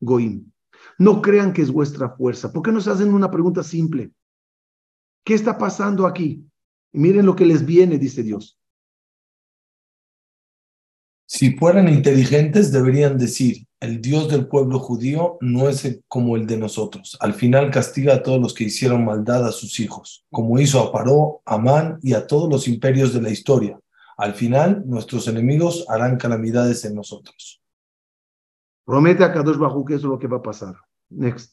[0.00, 0.50] Goim.
[0.98, 2.52] No crean que es vuestra fuerza.
[2.52, 4.12] ¿Por qué no se hacen una pregunta simple?
[5.24, 6.48] ¿Qué está pasando aquí?
[6.92, 8.58] miren lo que les viene, dice Dios.
[11.26, 16.56] Si fueran inteligentes, deberían decir, el Dios del pueblo judío no es como el de
[16.56, 17.16] nosotros.
[17.20, 20.90] Al final castiga a todos los que hicieron maldad a sus hijos, como hizo a
[20.90, 23.78] Paró, a Amán y a todos los imperios de la historia.
[24.16, 27.62] Al final, nuestros enemigos harán calamidades en nosotros.
[28.88, 30.74] Promete a Kadosh Bajú que eso es lo que va a pasar.
[31.10, 31.52] Next.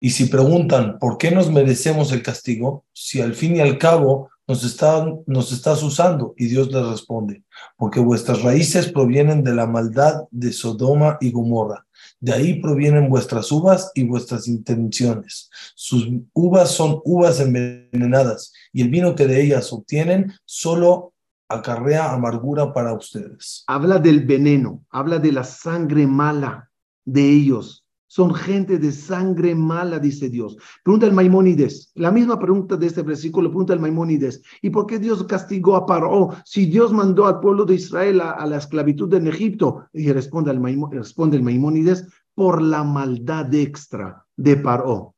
[0.00, 2.86] Y si preguntan, ¿por qué nos merecemos el castigo?
[2.92, 4.80] Si al fin y al cabo nos,
[5.28, 6.34] nos estás usando?
[6.36, 7.44] Y Dios le responde,
[7.76, 11.86] porque vuestras raíces provienen de la maldad de Sodoma y Gomorra.
[12.18, 15.50] De ahí provienen vuestras uvas y vuestras intenciones.
[15.76, 21.12] Sus uvas son uvas envenenadas y el vino que de ellas obtienen solo
[21.48, 23.62] acarrea amargura para ustedes.
[23.68, 26.70] Habla del veneno, habla de la sangre mala
[27.04, 30.58] de ellos son gente de sangre mala, dice Dios.
[30.84, 34.98] Pregunta el Maimónides, la misma pregunta de este versículo, pregunta el Maimónides, ¿y por qué
[34.98, 39.28] Dios castigó a Paró si Dios mandó al pueblo de Israel a, la esclavitud en
[39.28, 39.86] Egipto?
[39.94, 40.60] Y responde el,
[40.90, 45.14] responde el Maimónides, por la maldad extra de Paró.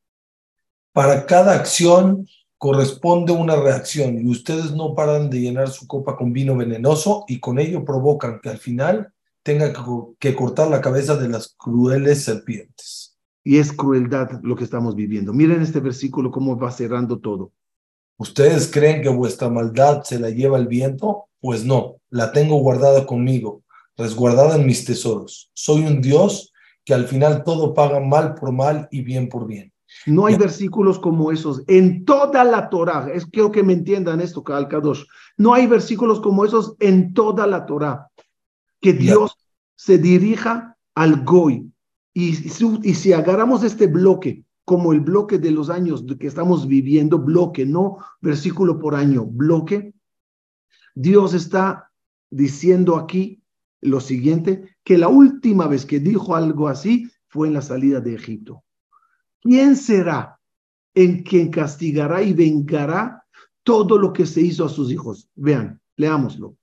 [0.92, 6.32] Para cada acción corresponde una reacción y ustedes no paran de llenar su copa con
[6.32, 9.12] vino venenoso y con ello provocan que al final
[9.44, 9.72] tenga
[10.18, 13.16] que cortar la cabeza de las crueles serpientes.
[13.44, 15.34] Y es crueldad lo que estamos viviendo.
[15.34, 17.52] Miren este versículo cómo va cerrando todo.
[18.16, 21.26] ¿Ustedes creen que vuestra maldad se la lleva el viento?
[21.40, 23.62] Pues no, la tengo guardada conmigo,
[23.98, 25.50] resguardada en mis tesoros.
[25.52, 26.52] Soy un Dios
[26.82, 29.72] que al final todo paga mal por mal y bien por bien.
[30.06, 33.10] No hay versículos como esos en toda la Torah.
[33.12, 35.04] Es quiero que me entiendan esto, Kadosh.
[35.36, 38.08] No hay versículos como esos en toda la Torah
[38.84, 39.38] que Dios
[39.76, 41.72] se dirija al Goy.
[42.12, 47.18] Y, y si agarramos este bloque como el bloque de los años que estamos viviendo,
[47.18, 49.94] bloque, no versículo por año, bloque,
[50.94, 51.92] Dios está
[52.28, 53.42] diciendo aquí
[53.80, 58.14] lo siguiente, que la última vez que dijo algo así fue en la salida de
[58.14, 58.64] Egipto.
[59.40, 60.38] ¿Quién será
[60.94, 63.24] en quien castigará y vengará
[63.62, 65.30] todo lo que se hizo a sus hijos?
[65.34, 66.58] Vean, leámoslo.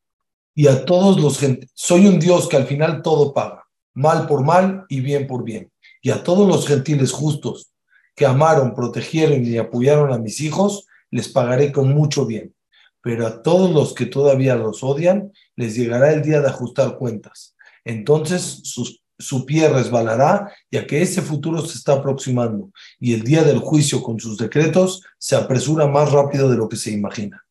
[0.54, 4.44] Y a todos los gentiles, soy un Dios que al final todo paga, mal por
[4.44, 5.72] mal y bien por bien.
[6.02, 7.72] Y a todos los gentiles justos
[8.16, 12.54] que amaron, protegieron y apoyaron a mis hijos, les pagaré con mucho bien.
[13.02, 17.56] Pero a todos los que todavía los odian, les llegará el día de ajustar cuentas.
[17.84, 18.62] Entonces
[19.18, 24.04] su pie resbalará, ya que ese futuro se está aproximando y el día del juicio
[24.04, 27.44] con sus decretos se apresura más rápido de lo que se imagina.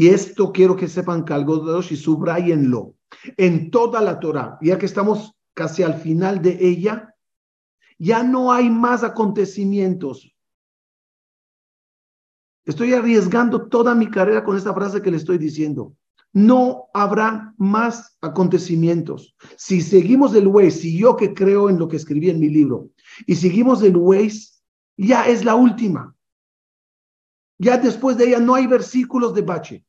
[0.00, 2.94] Y esto quiero que sepan que algo de Dios y subrayenlo.
[3.36, 7.14] En toda la Torah, ya que estamos casi al final de ella,
[7.98, 10.34] ya no hay más acontecimientos.
[12.64, 15.94] Estoy arriesgando toda mi carrera con esta frase que le estoy diciendo.
[16.32, 19.36] No habrá más acontecimientos.
[19.58, 22.88] Si seguimos el Waze, si yo que creo en lo que escribí en mi libro,
[23.26, 24.48] y seguimos el Waze,
[24.96, 26.16] ya es la última.
[27.58, 29.84] Ya después de ella no hay versículos de bache.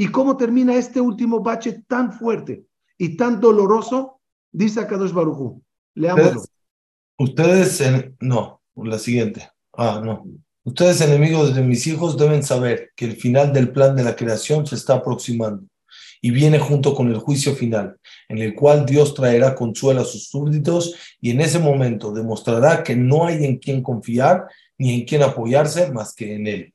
[0.00, 2.64] ¿Y cómo termina este último bache tan fuerte
[2.96, 4.20] y tan doloroso?
[4.52, 5.60] Dice Akadosh Barujú.
[5.94, 6.44] Leámoslo.
[7.18, 9.50] Ustedes, en, no, la siguiente.
[9.72, 10.24] Ah, no.
[10.62, 14.64] Ustedes, enemigos de mis hijos, deben saber que el final del plan de la creación
[14.68, 15.64] se está aproximando
[16.20, 20.28] y viene junto con el juicio final, en el cual Dios traerá consuelo a sus
[20.28, 24.46] súbditos y en ese momento demostrará que no hay en quien confiar
[24.76, 26.74] ni en quien apoyarse más que en Él.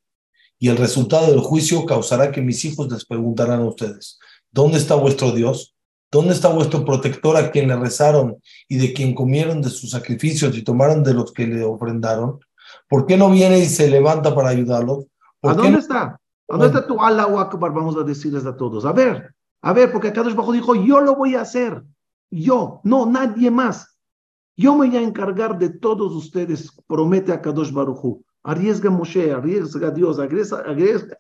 [0.64, 4.18] Y el resultado del juicio causará que mis hijos les preguntarán a ustedes,
[4.50, 5.76] ¿dónde está vuestro Dios?
[6.10, 8.38] ¿Dónde está vuestro protector a quien le rezaron
[8.70, 12.40] y de quien comieron de sus sacrificios y tomaron de los que le ofrendaron?
[12.88, 15.04] ¿Por qué no viene y se levanta para ayudarlos?
[15.42, 16.18] ¿A dónde está?
[16.48, 17.74] ¿A dónde está tu Allahu Akbar?
[17.74, 18.86] Vamos a decirles a todos.
[18.86, 21.84] A ver, a ver, porque Kadosh Bajo dijo, yo lo voy a hacer.
[22.32, 23.98] Yo, no, nadie más.
[24.56, 28.24] Yo me voy a encargar de todos ustedes, promete a Kadosh Baruchu.
[28.44, 31.18] Arriesga Moshe, arriesga Dios, arriesga, arriesga,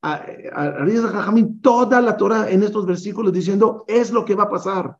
[0.00, 4.96] arriesga Jajamín, toda la Torah en estos versículos diciendo, es lo que va a pasar.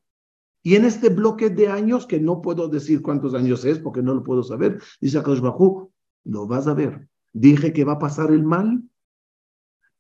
[0.63, 4.15] Y en este bloque de años, que no puedo decir cuántos años es porque no
[4.15, 5.93] lo puedo saber, dice Akadosh Bajú,
[6.25, 7.09] lo vas a ver.
[7.33, 8.83] Dije que va a pasar el mal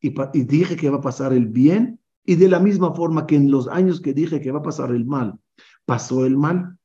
[0.00, 2.00] y, y dije que va a pasar el bien.
[2.24, 4.90] Y de la misma forma que en los años que dije que va a pasar
[4.90, 5.38] el mal,
[5.84, 6.76] pasó el mal,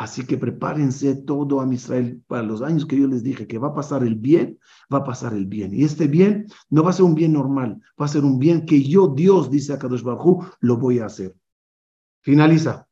[0.00, 3.68] Así que prepárense todo a Israel para los años que yo les dije que va
[3.68, 4.58] a pasar el bien,
[4.90, 5.74] va a pasar el bien.
[5.74, 8.64] Y este bien no va a ser un bien normal, va a ser un bien
[8.64, 10.02] que yo, Dios, dice a Kadosh
[10.60, 11.36] lo voy a hacer.
[12.22, 12.88] Finaliza.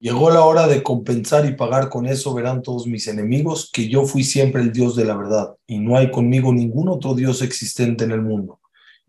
[0.00, 4.04] Llegó la hora de compensar y pagar con eso, verán todos mis enemigos, que yo
[4.04, 8.04] fui siempre el Dios de la verdad, y no hay conmigo ningún otro Dios existente
[8.04, 8.59] en el mundo.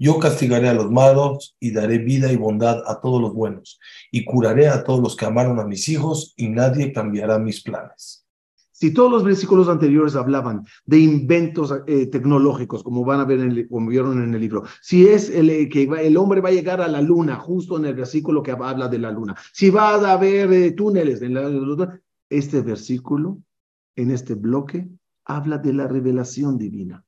[0.03, 3.79] Yo castigaré a los malos y daré vida y bondad a todos los buenos,
[4.11, 8.25] y curaré a todos los que amaron a mis hijos, y nadie cambiará mis planes.
[8.71, 13.67] Si todos los versículos anteriores hablaban de inventos eh, tecnológicos, como van a ver, en
[13.67, 16.81] como vieron en el libro, si es el, eh, que el hombre va a llegar
[16.81, 20.13] a la luna, justo en el versículo que habla de la luna, si va a
[20.13, 23.37] haber eh, túneles en la este versículo,
[23.95, 24.89] en este bloque,
[25.25, 27.05] habla de la revelación divina.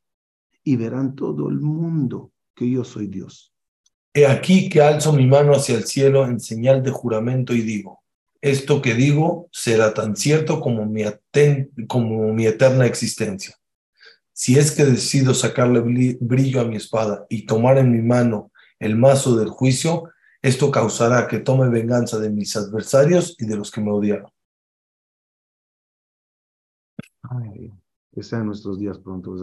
[0.63, 3.53] Y verán todo el mundo que yo soy Dios.
[4.13, 8.03] He aquí que alzo mi mano hacia el cielo en señal de juramento y digo,
[8.41, 11.03] esto que digo será tan cierto como mi,
[11.87, 13.55] como mi eterna existencia.
[14.33, 15.79] Si es que decido sacarle
[16.19, 20.09] brillo a mi espada y tomar en mi mano el mazo del juicio,
[20.41, 24.29] esto causará que tome venganza de mis adversarios y de los que me odiaron.
[27.21, 27.71] Ay,
[28.11, 29.33] que sean nuestros días pronto,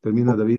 [0.00, 0.58] Termina David.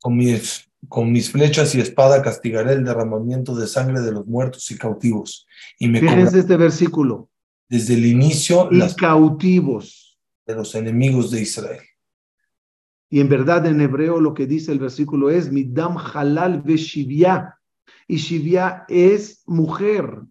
[0.00, 4.70] Con mis con mis flechas y espada castigaré el derramamiento de sangre de los muertos
[4.70, 5.46] y cautivos.
[5.78, 7.30] Y me Fíjense este versículo.
[7.68, 11.80] Desde el inicio, y las cautivos de los enemigos de Israel.
[13.08, 17.58] Y en verdad en hebreo lo que dice el versículo es Midam halal shivia
[18.06, 20.22] Y shivia es mujer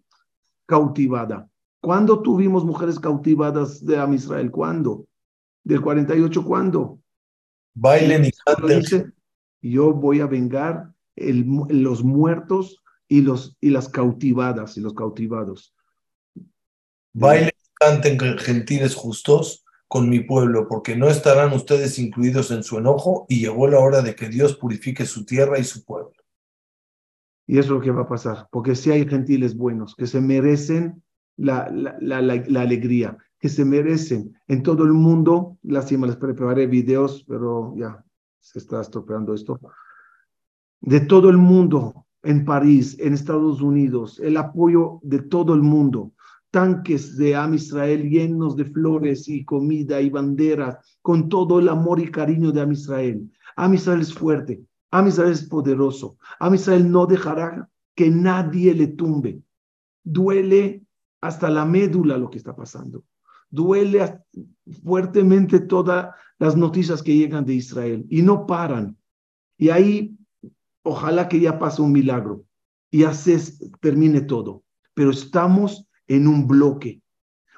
[0.66, 1.48] cautivada.
[1.80, 4.50] ¿Cuándo tuvimos mujeres cautivadas de Am Israel?
[4.50, 5.06] ¿Cuándo?
[5.62, 6.98] ¿Del 48 cuándo?
[7.74, 9.14] Bailen y canten
[9.70, 15.74] yo voy a vengar los muertos y, los, y las cautivadas y los cautivados.
[17.12, 23.26] Bailen canten gentiles justos con mi pueblo, porque no estarán ustedes incluidos en su enojo
[23.28, 26.12] y llegó la hora de que Dios purifique su tierra y su pueblo.
[27.46, 30.20] Y eso es lo que va a pasar, porque si hay gentiles buenos que se
[30.20, 31.02] merecen
[31.36, 37.24] la, la, la, alegría, que se merecen en todo el mundo, lástima, les prepararé videos,
[37.28, 38.03] pero ya,
[38.44, 39.58] se está estropeando esto,
[40.82, 46.12] de todo el mundo, en París, en Estados Unidos, el apoyo de todo el mundo,
[46.50, 52.00] tanques de Am Israel llenos de flores y comida y banderas, con todo el amor
[52.00, 53.30] y cariño de Am Israel.
[53.56, 58.88] Am Israel es fuerte, Am Israel es poderoso, Am Israel no dejará que nadie le
[58.88, 59.42] tumbe.
[60.02, 60.84] Duele
[61.22, 63.04] hasta la médula lo que está pasando.
[63.54, 64.18] Duele
[64.82, 68.96] fuertemente todas las noticias que llegan de Israel y no paran.
[69.56, 70.16] Y ahí,
[70.82, 72.44] ojalá que ya pase un milagro
[72.90, 73.04] y
[73.80, 74.64] termine todo.
[74.94, 77.00] Pero estamos en un bloque,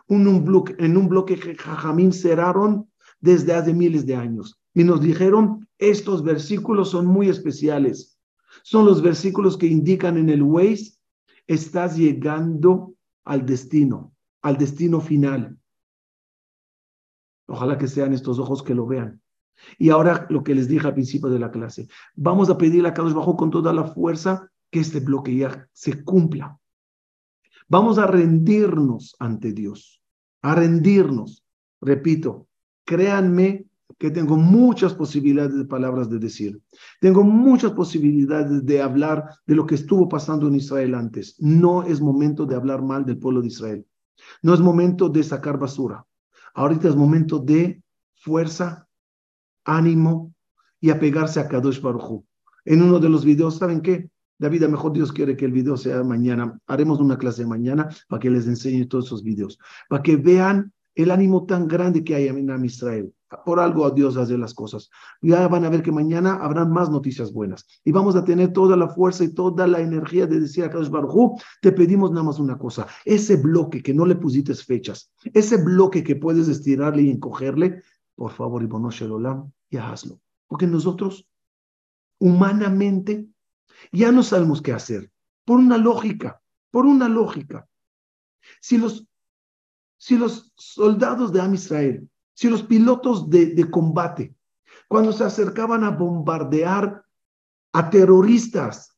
[0.06, 4.60] un, un bloque en un bloque que Jajamín cerraron desde hace miles de años.
[4.74, 8.18] Y nos dijeron, estos versículos son muy especiales.
[8.64, 10.98] Son los versículos que indican en el Waze,
[11.46, 12.94] estás llegando
[13.24, 15.56] al destino, al destino final.
[17.46, 19.20] Ojalá que sean estos ojos que lo vean.
[19.78, 22.94] Y ahora lo que les dije al principio de la clase, vamos a pedirle a
[22.94, 26.58] Carlos Bajo con toda la fuerza que este bloque se cumpla.
[27.68, 30.02] Vamos a rendirnos ante Dios,
[30.42, 31.44] a rendirnos.
[31.80, 32.46] Repito,
[32.84, 33.66] créanme
[33.98, 36.60] que tengo muchas posibilidades de palabras de decir.
[37.00, 41.36] Tengo muchas posibilidades de hablar de lo que estuvo pasando en Israel antes.
[41.40, 43.86] No es momento de hablar mal del pueblo de Israel.
[44.42, 46.04] No es momento de sacar basura.
[46.56, 47.82] Ahorita es momento de
[48.14, 48.88] fuerza,
[49.66, 50.34] ánimo
[50.80, 52.24] y apegarse a Kadosh Baruj
[52.64, 54.08] En uno de los videos, ¿saben qué?
[54.38, 56.58] David, a mejor Dios quiere que el video sea mañana.
[56.66, 59.58] Haremos una clase mañana para que les enseñe todos esos videos,
[59.90, 63.12] para que vean el ánimo tan grande que hay en Israel.
[63.44, 64.88] Por algo Dios hace las cosas.
[65.20, 67.66] Ya van a ver que mañana habrán más noticias buenas.
[67.84, 70.90] Y vamos a tener toda la fuerza y toda la energía de decir a Carlos
[70.90, 72.86] Barujú, te pedimos nada más una cosa.
[73.04, 77.82] Ese bloque que no le pusiste fechas, ese bloque que puedes estirarle y encogerle,
[78.14, 80.20] por favor, y Olam, ya hazlo.
[80.46, 81.28] Porque nosotros,
[82.18, 83.28] humanamente,
[83.92, 85.10] ya no sabemos qué hacer.
[85.44, 87.68] Por una lógica, por una lógica.
[88.60, 89.06] Si los,
[89.98, 94.36] si los soldados de Am Israel, si los pilotos de, de combate,
[94.88, 97.02] cuando se acercaban a bombardear
[97.72, 98.94] a terroristas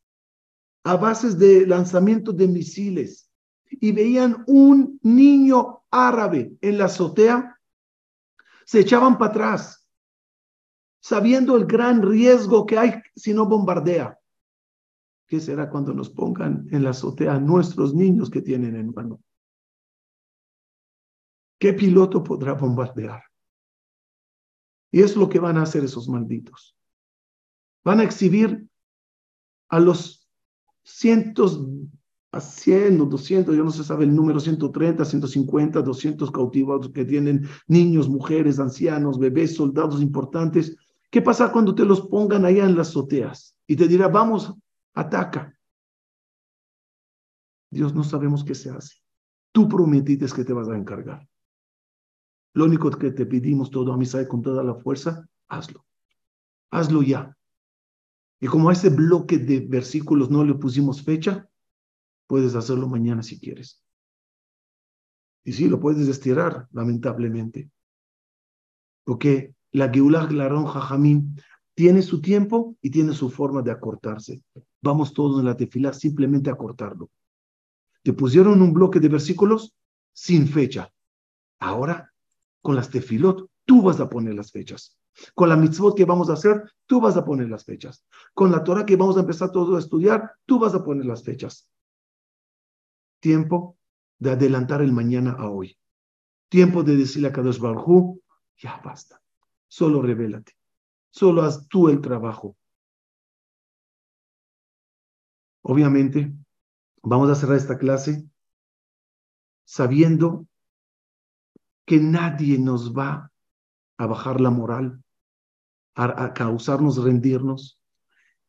[0.82, 3.30] a bases de lanzamiento de misiles
[3.70, 7.60] y veían un niño árabe en la azotea,
[8.64, 9.88] se echaban para atrás,
[11.00, 14.18] sabiendo el gran riesgo que hay si no bombardea.
[15.28, 19.20] ¿Qué será cuando nos pongan en la azotea nuestros niños que tienen en mano?
[21.58, 23.27] ¿Qué piloto podrá bombardear?
[24.90, 26.76] Y es lo que van a hacer esos malditos.
[27.84, 28.66] Van a exhibir
[29.68, 30.28] a los
[30.82, 31.62] cientos,
[32.32, 37.04] a cien o doscientos, yo no sé sabe el número, 130, 150, 200 cautivos que
[37.04, 40.76] tienen niños, mujeres, ancianos, bebés, soldados importantes.
[41.10, 43.56] ¿Qué pasa cuando te los pongan allá en las azoteas?
[43.66, 44.54] Y te dirá, vamos
[44.94, 45.54] ataca.
[47.70, 48.96] Dios no sabemos qué se hace.
[49.52, 51.27] Tú prometiste que te vas a encargar.
[52.58, 55.86] Lo único que te pedimos todo, amistad, con toda la fuerza, hazlo.
[56.72, 57.38] Hazlo ya.
[58.40, 61.48] Y como a ese bloque de versículos no le pusimos fecha,
[62.26, 63.80] puedes hacerlo mañana si quieres.
[65.44, 67.70] Y sí, lo puedes estirar, lamentablemente.
[69.04, 71.40] Porque la Geulah Larón Jajamín
[71.74, 74.42] tiene su tiempo y tiene su forma de acortarse.
[74.82, 77.08] Vamos todos en la tefila simplemente a cortarlo.
[78.02, 79.76] Te pusieron un bloque de versículos
[80.12, 80.92] sin fecha.
[81.60, 82.12] Ahora,
[82.62, 84.98] con las tefilot, tú vas a poner las fechas.
[85.34, 88.04] Con la mitzvot que vamos a hacer, tú vas a poner las fechas.
[88.34, 91.24] Con la Torah que vamos a empezar todo a estudiar, tú vas a poner las
[91.24, 91.68] fechas.
[93.20, 93.76] Tiempo
[94.18, 95.76] de adelantar el mañana a hoy.
[96.48, 98.18] Tiempo de decirle a Kadosh Baruj
[98.56, 99.20] ya basta.
[99.66, 100.52] Solo revélate.
[101.10, 102.56] Solo haz tú el trabajo.
[105.62, 106.32] Obviamente,
[107.02, 108.24] vamos a cerrar esta clase
[109.64, 110.46] sabiendo
[111.88, 113.32] que nadie nos va
[113.96, 115.02] a bajar la moral,
[115.96, 117.82] a, causarnos rendirnos.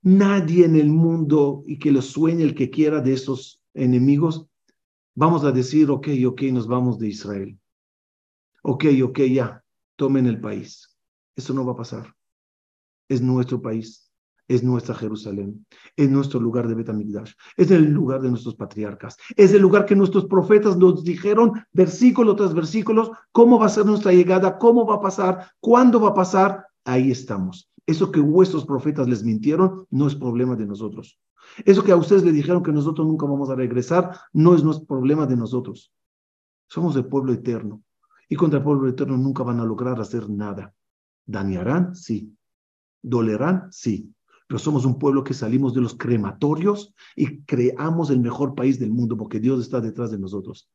[0.04, 4.46] Nadie en el mundo y que lo sueñe el que quiera de esos enemigos,
[5.16, 7.60] vamos a decir, ok, ok, nos vamos de Israel.
[8.62, 9.64] Ok, ok, ya,
[9.96, 10.96] tomen el país.
[11.36, 12.16] Eso no va a pasar
[13.10, 14.09] es nuestro país,
[14.50, 19.54] es nuestra Jerusalén, es nuestro lugar de Betamigdash, es el lugar de nuestros patriarcas, es
[19.54, 24.12] el lugar que nuestros profetas nos dijeron, versículo tras versículo, cómo va a ser nuestra
[24.12, 27.70] llegada, cómo va a pasar, cuándo va a pasar, ahí estamos.
[27.86, 31.20] Eso que vuestros profetas les mintieron no es problema de nosotros.
[31.64, 34.88] Eso que a ustedes le dijeron que nosotros nunca vamos a regresar no es nuestro
[34.88, 35.94] problema de nosotros.
[36.68, 37.84] Somos el pueblo eterno.
[38.28, 40.74] Y contra el pueblo eterno nunca van a lograr hacer nada.
[41.26, 41.96] ¿Dañarán?
[41.96, 42.36] Sí.
[43.02, 43.72] ¿Dolerán?
[43.72, 44.14] Sí.
[44.50, 48.90] Pero somos un pueblo que salimos de los crematorios y creamos el mejor país del
[48.90, 50.72] mundo porque Dios está detrás de nosotros.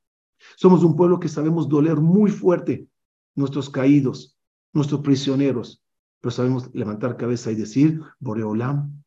[0.57, 2.87] Somos un pueblo que sabemos doler muy fuerte
[3.35, 4.39] nuestros caídos,
[4.73, 5.83] nuestros prisioneros,
[6.21, 9.03] pero sabemos levantar cabeza y decir, Boreolam,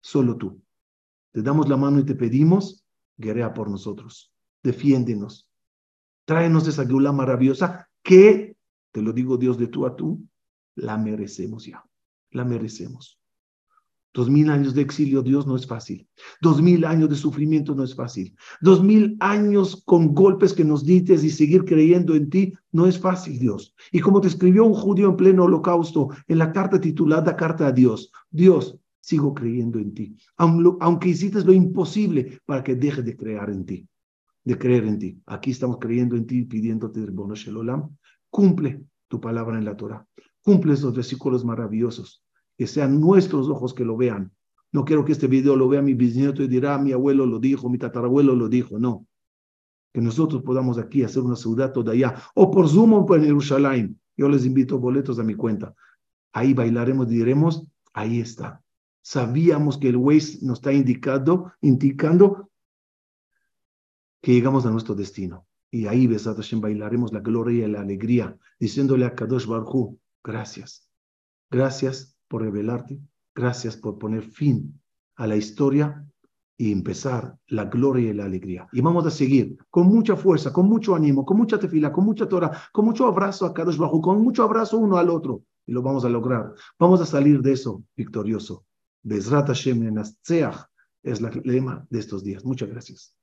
[0.00, 0.60] solo tú.
[1.30, 2.84] Te damos la mano y te pedimos,
[3.16, 4.34] guerrea por nosotros,
[4.64, 5.48] defiéndenos,
[6.24, 8.56] tráenos esa geula maravillosa que,
[8.90, 10.26] te lo digo Dios de tú a tú,
[10.74, 11.84] la merecemos ya,
[12.32, 13.21] la merecemos.
[14.14, 16.06] Dos mil años de exilio, Dios, no es fácil.
[16.42, 18.36] Dos mil años de sufrimiento no es fácil.
[18.60, 22.98] Dos mil años con golpes que nos dices y seguir creyendo en ti no es
[22.98, 23.74] fácil, Dios.
[23.90, 27.72] Y como te escribió un judío en pleno holocausto en la carta titulada Carta a
[27.72, 30.16] Dios, Dios, sigo creyendo en ti.
[30.36, 33.88] Aunque hiciste lo imposible para que deje de creer en ti,
[34.44, 35.22] de creer en ti.
[35.24, 37.96] Aquí estamos creyendo en ti, pidiéndote, Bono Shelolam,
[38.28, 40.06] cumple tu palabra en la Torah.
[40.42, 42.22] Cumple esos versículos maravillosos
[42.56, 44.32] que sean nuestros ojos que lo vean.
[44.72, 47.68] No quiero que este video lo vea mi bisnieto y dirá, mi abuelo lo dijo,
[47.68, 48.78] mi tatarabuelo lo dijo.
[48.78, 49.06] No.
[49.92, 54.00] Que nosotros podamos aquí hacer una ciudad toda allá, o por Zoom o por Jerusalén.
[54.16, 55.74] Yo les invito boletos a mi cuenta.
[56.32, 58.62] Ahí bailaremos y diremos, ahí está.
[59.02, 62.50] Sabíamos que el Waze nos está indicando, indicando
[64.22, 65.46] que llegamos a nuestro destino.
[65.70, 70.88] Y ahí, Besat bailaremos la gloria y la alegría, diciéndole a Kadosh Baruj gracias.
[71.50, 72.98] Gracias por revelarte,
[73.34, 74.80] gracias por poner fin
[75.16, 76.02] a la historia
[76.56, 78.66] y empezar la gloria y la alegría.
[78.72, 82.26] Y vamos a seguir con mucha fuerza, con mucho ánimo, con mucha tefila, con mucha
[82.26, 85.42] tora, con mucho abrazo a Kadosh Bajo, con mucho abrazo uno al otro.
[85.66, 86.54] Y lo vamos a lograr.
[86.78, 88.64] Vamos a salir de eso victorioso.
[89.02, 89.94] Bezrat Hashem
[91.02, 92.46] es la lema de estos días.
[92.46, 93.14] Muchas gracias.